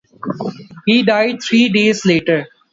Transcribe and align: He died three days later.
He 0.87 1.03
died 1.03 1.43
three 1.43 1.69
days 1.69 2.07
later. 2.07 2.47